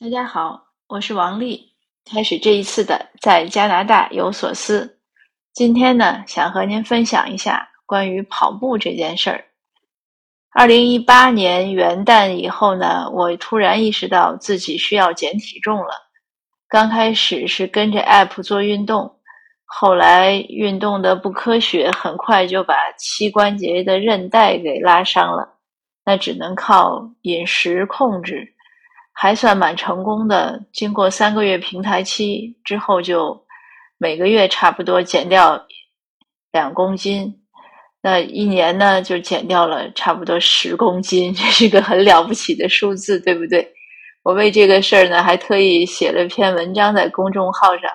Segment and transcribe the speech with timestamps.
[0.00, 1.72] 大家好，我是王丽。
[2.08, 5.00] 开始这一次的在加拿大有所思。
[5.52, 9.44] 今天呢，想和您分享一下关于跑步这件事儿。
[10.52, 15.90] 二零一八年元旦以后呢，我突然意识到自己需要减体重了。
[16.68, 19.18] 刚开始是跟着 App 做运动，
[19.64, 25.56] 后来运动的不科学，很快就把膝关节的韧带给拉伤了。
[26.04, 28.54] 那只能靠饮食控制。
[29.20, 30.62] 还算蛮成功的。
[30.72, 33.44] 经过三个月平台期之后，就
[33.98, 35.60] 每个月差不多减掉
[36.52, 37.34] 两公斤。
[38.00, 43.68] 那一年呢，就减掉了差不多十公斤， 这是个很了不起的数字，对不对？
[44.22, 47.90] 我为这个事儿呢，还特意写了篇文章在公众号上，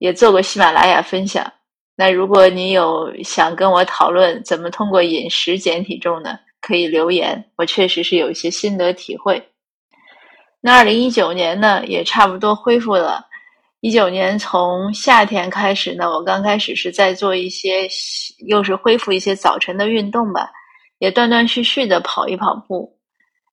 [0.00, 1.52] 也做过喜马拉雅分享。
[1.94, 7.44] 那如果你有想跟我讨论怎么通过饮食减体重呢，可以留言。
[7.56, 9.40] 我确实是有一些心得体会。
[10.60, 13.24] 那二零一九年呢，也差不多恢复了。
[13.80, 17.88] 一九年从夏天开始呢，我刚开始是在做一些，
[18.46, 20.50] 又是恢复一些早晨的运动吧，
[20.98, 22.98] 也断断续续的跑一跑步。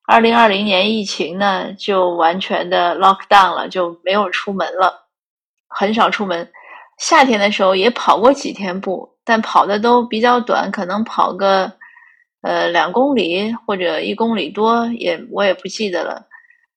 [0.08, 5.06] 二零二零年疫情呢，就完全的 lock down 了，就没有出门了，
[5.68, 6.52] 很少出门。
[6.98, 11.72] 夏天的时候也跑过几天步，但跑的都比较短，可能跑个
[12.42, 16.26] 呃两公里或者一公里多，也我也不记得了。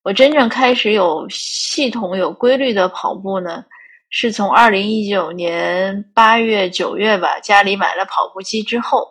[0.01, 3.63] 我真正开始有系统、有规律的跑步呢，
[4.09, 9.05] 是从二零一九年八月、九月吧，家里买了跑步机之后，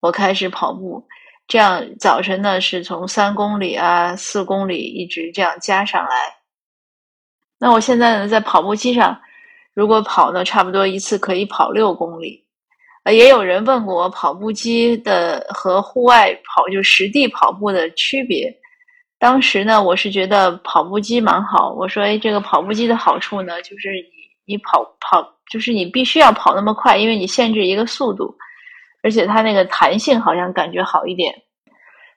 [0.00, 1.04] 我开始跑步。
[1.48, 6.10] 这样早晨呢，是从三公里啊、四公里一直这样加上来。
[7.58, 9.18] 那我现在呢，在跑步机上，
[9.74, 12.46] 如果跑呢，差不多一次可以跑六公里。
[13.02, 18.54] 呃，也有人问过我，跑步机的和户外跑，就实地跑步的区别。
[19.18, 21.70] 当时呢，我是觉得跑步机蛮好。
[21.70, 23.90] 我说，哎，这个跑步机的好处呢，就是
[24.46, 28.36] 你你跑跑，就是你必须要跑那么快，因为你限制一个速度，
[29.02, 31.34] 而且它那个弹性好像感觉好一点。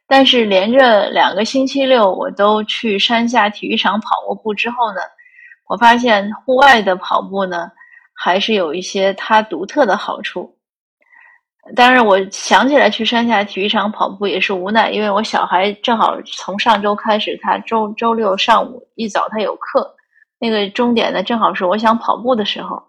[0.08, 5.02] 但是连着两个星期六，我都去山下体育场跑过步之后呢，
[5.68, 7.72] 我发现户外的跑步呢，
[8.14, 10.56] 还是有一些它独特的好处。
[11.76, 19.96] 当然，我想起来去山下体育场跑步也是无奈，因为我小孩正好从上周开始，他周周六上午一早他有课，
[20.40, 22.82] 那个终点呢正好是我想跑步的时候。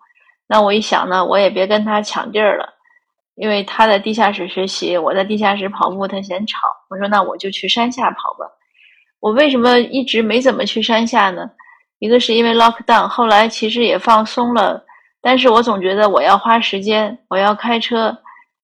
[0.48, 2.66] 那我一想呢，我也别跟他抢地儿了，
[3.34, 6.56] 因为他在地下室学习，我在地下室跑步，他嫌吵。
[6.88, 8.46] 我说那我就去山下跑吧。
[9.20, 11.48] 我为什么一直没怎么去山下呢？
[11.98, 14.82] 一个是因为 lock down，后来其实也放松了，
[15.20, 18.16] 但是我总觉得我要花时间，我要开车。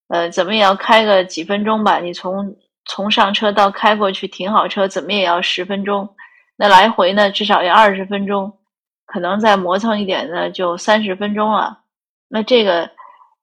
[0.09, 1.99] 呃，怎么也要开个几分钟吧？
[1.99, 6.09] 你从从上车到开过去停好车，怎么也要十分钟。
[6.57, 8.59] 那来回呢，至少要二十分钟，
[9.05, 11.81] 可能再磨蹭一点呢，就三十分钟了。
[12.29, 12.91] 那这个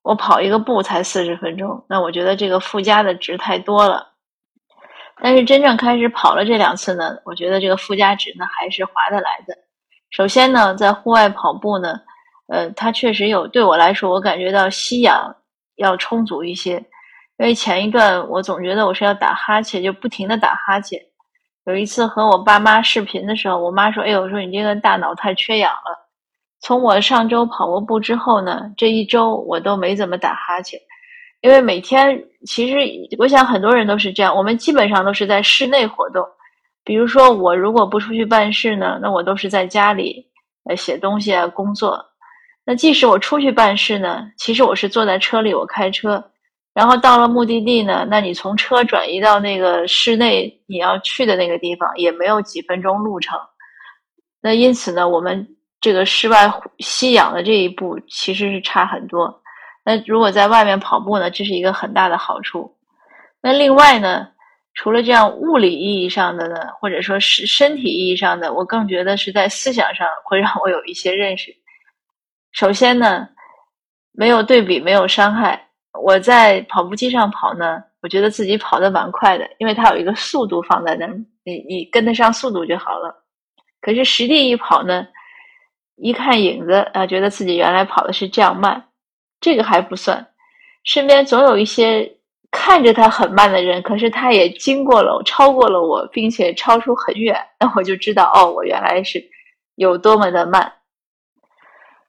[0.02, 4.14] 我跑一个步才四十分钟，那我觉得这个附加的值太多了。
[5.22, 9.56] 但是真正开始跑了这两次呢，我觉得这个附加值呢还是划得来的。
[10.10, 12.00] 首先呢，在户外跑步呢，
[12.48, 15.36] 呃，它确实有对我来说，我感觉到吸氧。
[15.76, 16.76] 要充足一些，
[17.38, 21.00] 因为前一段我总觉得我是要打哈欠，就不停的打哈欠。
[21.66, 26.06] 有一次和我爸妈视频的时候，我妈说：“哎呦，说你这个大脑太缺氧了。”
[26.62, 30.80] 从我上周跑过步之后呢，这一周我都没怎么打哈欠，
[31.42, 32.78] 因为每天其实
[33.18, 36.24] 我想很多人都是这样，我们基本上都是在室内活动。
[36.84, 40.26] 比如说我如果不出去办事呢，那我都是在家里
[40.70, 42.04] 呃写东西啊工作。
[42.66, 46.32] 那即使我出去办事呢，其实我是坐在车里，我开车，
[46.74, 53.40] 然后到了目的地呢，那你从车转移到那个室内你要去的那个地方，也没有几分钟路程。
[54.42, 55.48] 那因此呢，我们
[55.80, 59.42] 这个室外吸氧的这一步其实是差很多。
[59.84, 62.76] 那如果在外面跑步呢，这是一个很大的好处。
[63.42, 64.28] 那另外呢，
[64.74, 71.56] 除了这样物理意义上的呢，或者说是身体意义上的，我更觉得是在思想上会让我有一些认识。
[72.56, 73.28] 首先呢，
[74.14, 75.62] 没有对比，没有伤害。
[76.02, 81.14] 我在跑步机上跑呢，我觉得自己跑得蛮快的，因为它有一个速度放在那儿，
[81.44, 83.14] 你你跟得上速度就好了。
[83.82, 85.06] 可是实地一跑呢，
[85.98, 88.82] 一看影子啊，觉得自己原来跑的是这样慢，
[89.42, 90.26] 这个还不算，
[90.86, 92.10] 身边总有一些
[92.52, 99.22] 看着他很慢的人，可是他也经过了，超过了我，并且超出很远，那我就知道哦，我原来是
[99.76, 100.72] 有多么的慢。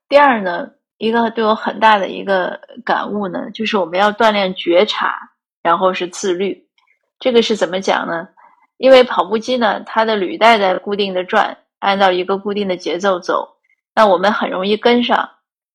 [0.09, 5.17] 第二呢，一个对我很大的一个感悟呢，就是我们要锻炼觉察，
[5.63, 6.67] 然后是自律。
[7.19, 8.29] 这个是怎么讲呢？
[8.77, 13.57] 因为跑步机呢，它的履带在固定的转，按照一个固定的节奏走，
[13.95, 15.29] 那我们很容易跟上。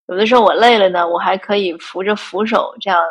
[0.07, 3.01] 有的时候我累了呢，我还可以扶着扶手，这样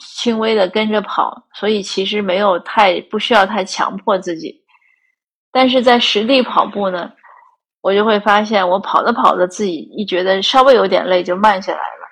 [0.00, 1.46] 轻微的跟着跑。
[1.52, 4.64] 所以其实没有太不需要太强迫自己。
[5.52, 7.12] 但是在实地跑步呢，
[7.84, 12.08] 我就会发现，我跑着跑着，自己一觉得稍微有点累，就慢下来了。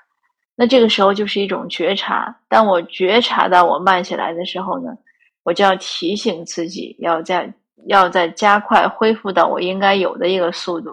[0.55, 2.37] 那这个时候就是一种觉察。
[2.47, 4.91] 当我觉察到我慢下来的时候呢，
[5.45, 7.51] 我就要提醒自己，要在
[7.87, 10.91] 要在加快恢复到我应该有的一个速度。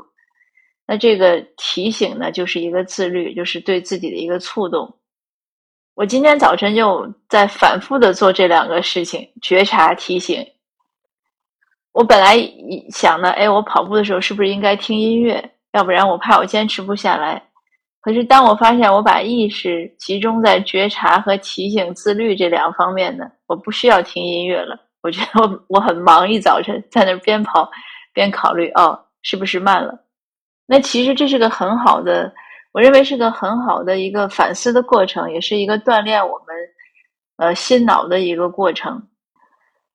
[0.88, 4.96] 那这个提醒呢，就是一个自律，就是对自己的一个触动。
[5.94, 10.42] 我今天早晨就在反复的做这两个事情：觉察、提醒。
[11.92, 12.38] 我本来
[12.92, 15.52] 想呢，哎，我跑步的时候是不是应该听音乐？
[15.74, 17.42] 要不然我怕我坚持不下来。
[18.02, 24.80] 可是当我发现我把意识集中在觉察和提醒、自律这两方面呢，我不需要听音乐了。
[25.02, 27.70] 我觉得我我很忙，一早晨在那边跑
[28.14, 29.94] 边考虑，哦，是不是慢了？
[30.66, 32.32] 那其实这是个很好的，
[32.72, 36.56] 我认为是个很好的一个反思的过程，也是一个锻炼我们
[37.38, 39.02] 呃心脑的一个过程。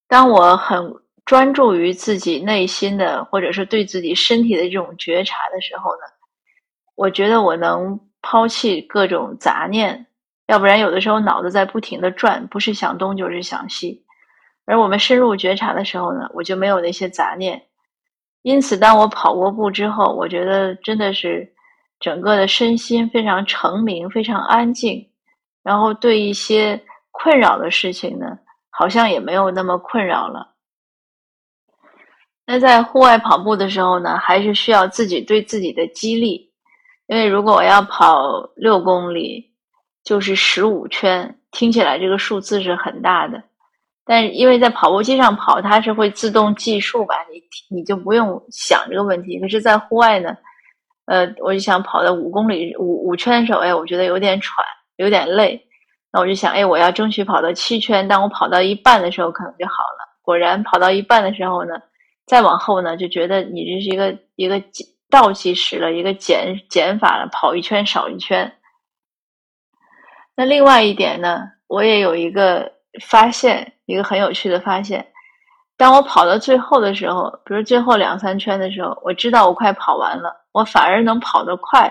[0.08, 0.94] 当我很
[1.24, 6.02] 专注于自己内心的，或者是对自己身体的这种觉察的时候呢，
[6.94, 10.06] 我觉得我能抛弃各种杂念，
[10.46, 14.04] 要不然有的时候脑子在不停的转，不是想东就是想西。
[14.66, 17.62] 而我们深入觉察的时候呢，我就没有那些杂念。
[18.42, 21.50] 因此，当我跑过步之后，我觉得真的是
[22.00, 25.10] 整个的身心非常澄明、非常安静，
[25.62, 28.38] 然后对一些困扰的事情呢，
[28.68, 30.53] 好像也没有那么困扰了。
[32.46, 36.50] 那在户外跑步的时候呢，还是需要自己对自己的激励，
[37.06, 39.50] 因为如果我要跑六公里，
[40.02, 43.42] 就是十五圈，听起来这个数字是很大的。
[44.06, 47.40] 但是因为在跑步机上跑，它是会自动计数吧，你
[47.74, 49.40] 你就不用想这个问题。
[49.40, 50.36] 可是，在户外呢，
[51.06, 54.62] 呃，我就想跑到五公里五五圈的时候，哎，我觉得有点喘，
[54.96, 55.66] 有点累。
[56.12, 58.06] 那我就想，哎，我要争取跑到七圈。
[58.06, 60.18] 当我跑到一半的时候，可能就好了。
[60.20, 61.72] 果然，跑到一半的时候呢，
[62.26, 64.62] 再往后呢，就觉得你这是一个一个
[65.10, 68.56] 倒计时了，一个减减法了，跑一圈少一圈。
[70.36, 73.72] 那另外一点呢，我也有一个发现。
[73.86, 75.12] 一个很有趣的发现，
[75.76, 81.82] 当我跑到最后的时候，比如最后两三圈的时候，我知道我快跑完了，我反而能跑得快。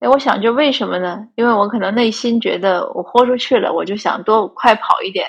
[0.00, 1.28] 哎，我想，就为什么呢？
[1.36, 5.28] 因为我可能内心觉得我豁出去了，我就想多快跑一点，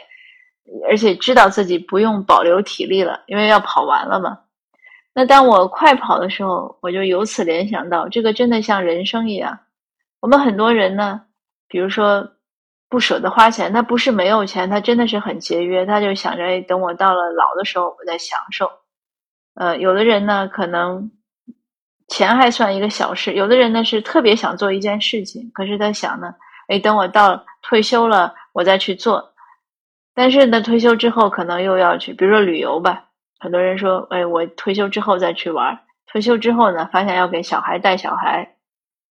[0.87, 4.39] 而且知道自己不用保留体力了，因为要跑完了嘛。
[5.13, 9.59] 那当我快跑的时候，我就由此联想到，这个真的像人生一样。
[10.19, 11.21] 我们很多人呢，
[11.67, 12.31] 比如说。
[12.87, 15.85] 不舍得花钱，他不是没有钱，他真的是很节约。
[15.85, 18.69] 他就想着，哎，等我到了老的时候，我再享受。
[19.55, 21.11] 呃，有的人呢，可能
[22.07, 26.35] 钱还算一个小事；有的人呢，是特别想做一件事情，可是他想呢，
[26.69, 29.33] 哎，等我到退休了，我再去做。
[30.15, 33.09] 但是呢，退休之后可能又要去，比如说旅游吧。
[33.37, 35.77] 很多人说，哎，我退休之后再去玩。
[36.07, 38.55] 退休之后呢，发现要给小孩带小孩，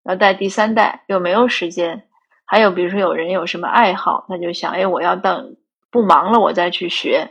[0.05, 2.07] 要带第三代，又没有时间。
[2.45, 5.57] 还有，比如说有人有什么爱好，他就想，哎，我要等
[5.91, 7.31] 不忙了，我再去学。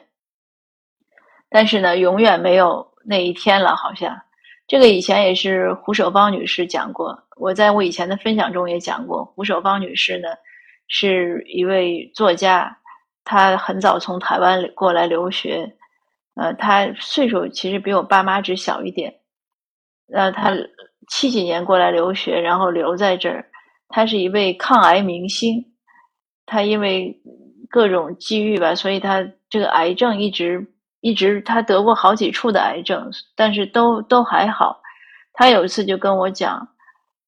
[1.50, 4.20] 但是呢，永远没有那一天了，好像。
[4.68, 9.26] 这个以前也是胡守芳女士讲过，我在我以前的分享中也讲过。
[9.26, 10.30] 胡守芳女士呢，
[10.88, 12.79] 是一位作家，
[13.32, 15.72] 他很早从台湾过来留学，
[16.34, 19.14] 呃，他岁数其实比我爸妈只小一点。
[20.08, 20.52] 那他
[21.08, 23.46] 七几年过来留学，然后留在这儿。
[23.88, 25.64] 他是一位抗癌明星，
[26.48, 27.22] 他因为
[27.70, 30.66] 各种机遇吧，所以他这个癌症一直
[31.00, 34.82] 一直他得过好几处的癌症，但是都都还好。
[35.34, 36.68] 他有一次就跟我讲，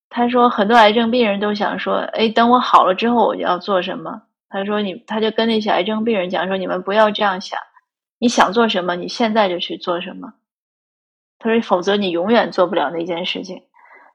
[0.08, 4.22] 他说很多癌症病人都想说，哎，等我好了之后我要做什么？
[4.52, 7.58] 他说你他就跟那些癌症病人讲说，你们不要这样想，
[8.18, 10.32] 你想做什么，你现在就去做什么。
[11.38, 13.60] 他说否则你永远做不了那件事情。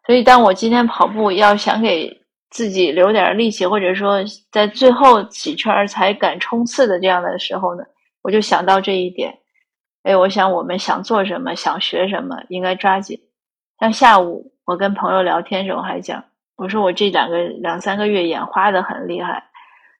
[0.05, 2.25] 所以当我今天跑步要想给。
[2.49, 4.19] 自己留点力气，或者说
[4.53, 7.83] 在最后几圈才敢冲刺的这样的时候呢，
[8.21, 9.37] 我就想到这一点。
[10.03, 13.19] 哎，我想我们想做什么，想学什么，应该抓紧。
[13.81, 16.23] 像下午我跟朋友聊天时候还讲，
[16.55, 19.43] 我说我这两个两三个月眼花的很厉害，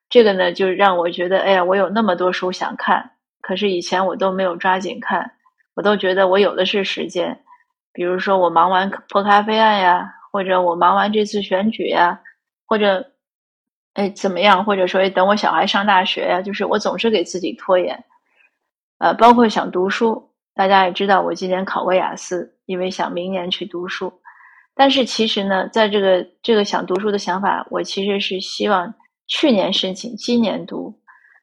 [0.09, 3.11] 这个呢就让我觉得，哎呀，我有那么多书想看，
[3.41, 5.31] 可是以前我都没有抓紧看，
[5.75, 7.39] 我都觉得我有的是时间。
[7.93, 12.19] 比如说我忙完破咖啡案呀，或者我忙完这次选举呀。
[12.69, 13.13] 或者，
[13.93, 14.65] 哎，怎么样？
[14.65, 18.03] 或者说，等我小孩上大学呀，就是我总是给自己拖延，
[18.97, 24.11] 呃，包括想读书，大家也知道，我今年考过雅思，因为想明年去读书。
[24.75, 28.93] 但是其实呢，在这个这个想读书的想法，我其实是希望
[29.27, 30.93] 去年申请，今年读。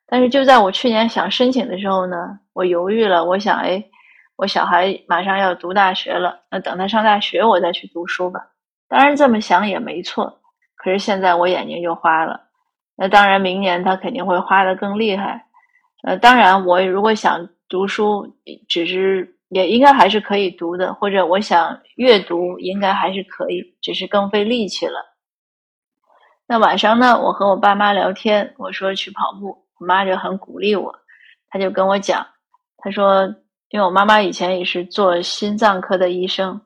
[0.07, 3.25] 但是就在我去年想申请的时候呢，我犹豫了。
[3.25, 3.85] 我想，哎，
[4.37, 8.41] 我小孩马上要读大学了，那等他上大学，我再去读书吧。
[8.89, 10.41] 当然这么想也没错。
[10.77, 12.41] 可是现在我眼睛就花了。
[12.97, 15.45] 那当然，明年他肯定会花的更厉害。
[16.03, 18.37] 呃，当然，我如果想读书，
[18.69, 19.31] 只是。
[19.51, 25.14] 也应该还是可以读的，或者我想阅读应该还是可以，只是更费力气了。
[26.47, 30.95] 那晚上呢，我和我爸妈聊天，我说去跑步，我妈就很鼓励我，
[31.49, 32.27] 她就跟我讲，
[32.79, 33.25] 她说，
[33.71, 36.61] 因为我妈妈以前也是做心脏科的医生，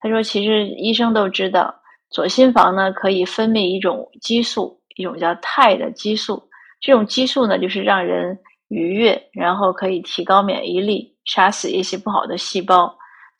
[0.00, 1.74] 她说其实医生都知道，
[2.10, 6.42] 左心房呢可以分泌一种激素，一种叫肽的激素，
[6.80, 11.14] 这种激素呢就是让人愉悦，然后可以提高免疫力。
[11.28, 12.90] 杀死一些不好的细胞，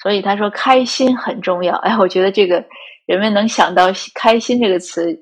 [0.03, 1.75] 所以他说开心很重要。
[1.77, 2.63] 哎，我觉得这个
[3.07, 5.19] 人们能想到“开心”这个词，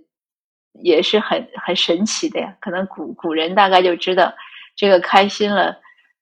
[0.82, 2.56] 也是很很神奇的呀。
[2.60, 4.32] 可能古古人大概就知道
[4.74, 5.76] 这个开心了，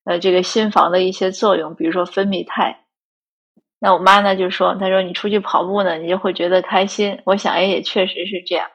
[0.05, 2.79] 呃，这个心房的一些作用，比如说分泌肽。
[3.79, 8.67] 那我妈呢就说：“她说你出去跑步呢，你就会觉得开心。”我想，哎，也确实是这样。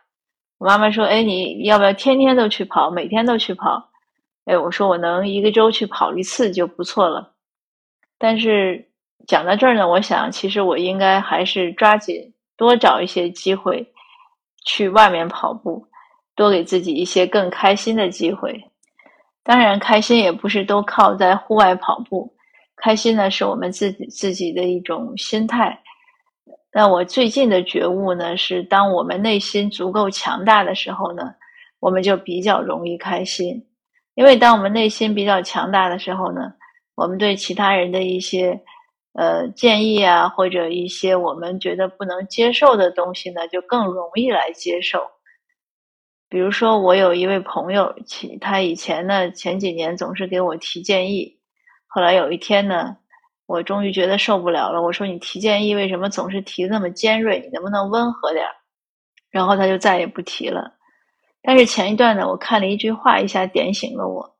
[0.60, 3.90] 我妈妈说：“哎，你要不要天天都去跑，每天都去跑？”
[4.46, 7.34] 哎，我说我能一个周去跑一次就不错了。
[8.18, 8.90] 但是
[9.26, 13.92] 讲到这儿呢，我想其实我应该还是抓紧多找一些机会
[14.70, 15.84] 去外面跑步，
[16.36, 18.64] 多给自己一些更开心的机会。
[19.44, 22.32] 当然，开心也不是都靠在户外跑步，
[22.76, 25.76] 开心呢是我们自己自己的一种心态。
[26.72, 31.34] 那我最近的觉悟呢，是当我们内心足够强大的时候呢，
[31.80, 33.66] 我们就比较容易开心。
[34.14, 36.54] 因为当我们内心比较强大的时候呢。
[37.00, 38.62] 我们对其他人的一些
[39.14, 45.02] 呃建议啊，或者一些我们觉得不能接受的东西呢，就更容易来接受。
[46.30, 51.40] 比如说，我有一位朋友，其他以前呢前几年总是给我提建议，
[51.88, 52.96] 后来有一天呢，
[53.48, 54.82] 我终于觉得受不了了。
[54.82, 57.40] 我说：“你提建议为什么总是提那么尖锐？
[57.40, 58.52] 你能不能温和点儿？”
[59.32, 60.72] 然后他就再也不提了。
[61.42, 64.38] 但是前一段呢，我看了一句话，一下点醒了我。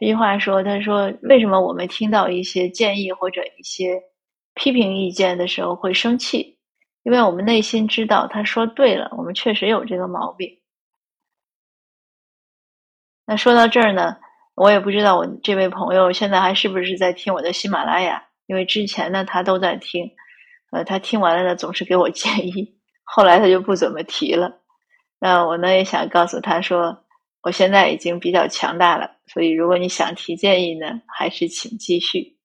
[0.00, 4.00] 这句话说：“他说，为什么我们听到一些建议或者一些
[4.54, 6.58] 批评意见的时候会生气？
[7.02, 10.48] 因为我们内心知道他说对了，我们确实有这个毛病。
[13.26, 14.16] 那说到这儿呢，
[14.54, 20.10] 我也不知道我这位朋友现在还是不是在听我的喜马拉雅，因为之前呢他都在听，
[20.72, 24.62] 呃，他听完了呢总是给我建议，后来他就不怎么提了。
[25.18, 27.04] 那我呢也想告诉他说。”
[27.42, 32.36] 我现在已经比较强大了，所以如果你想提建议呢，还是请继续。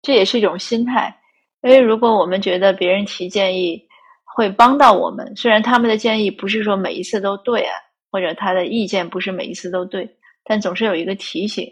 [0.00, 1.18] 这也是一种心态，
[1.62, 3.82] 因为如果我们觉得别人提建议
[4.22, 7.74] 会帮到我们，虽然他们的建议不是说每一次都对啊，
[8.12, 10.08] 或者他的意见不是每一次都对，
[10.44, 11.66] 但总是有一个提醒，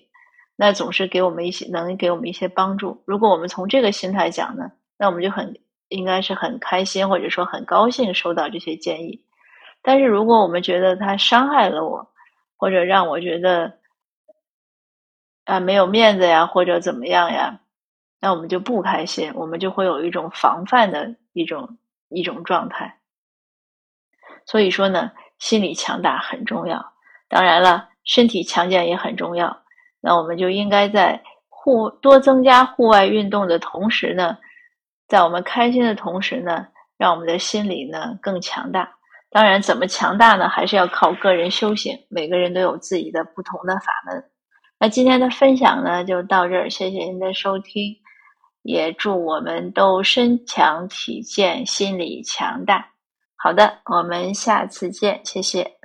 [0.57, 3.01] 那总是给我们一些能给我们一些帮助。
[3.07, 5.55] 如果我们从这个心态讲呢，那我们就很
[5.89, 9.25] 应该是很开心，或者说很高兴收到这些建议。
[9.83, 12.12] 但是如果我们觉得他伤害了我，
[12.63, 13.81] 或者让我觉得
[15.43, 17.59] 啊没有面子呀，或者怎么样呀，
[18.21, 21.77] 那我们就不开心，我们就会有一种防范的一种
[22.09, 23.01] 一种状态。
[24.47, 26.93] 所以说呢，心理强大很重要，
[27.29, 29.65] 当然了，身体强健也很重要。
[30.01, 34.39] 那我们就应该在户多增加户外运动的同时呢，
[35.09, 38.99] 在我们开心的同时呢，让我们的心理呢更强大。
[39.33, 40.47] 当然，怎么强大呢？
[40.47, 41.99] 还是要靠个人修行。
[42.11, 44.23] 每个人都有自己的不同的法门。
[44.79, 46.69] 那今天的分享呢，就到这儿。
[46.69, 47.97] 谢谢您的收听，
[48.63, 52.87] 也祝我们都身强体健，心理强大。
[53.37, 55.82] 好的，我们下次见，谢谢。